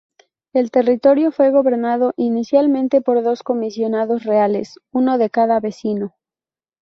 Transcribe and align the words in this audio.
El 0.51 0.71
territorio 0.71 1.31
fue 1.31 1.51
gobernado 1.51 2.15
inicialmente 2.17 3.01
por 3.03 3.21
dos 3.21 3.43
comisionados 3.43 4.23
reales, 4.23 4.79
uno 4.91 5.19
de 5.19 5.29
cada 5.29 5.59
vecino. 5.59 6.15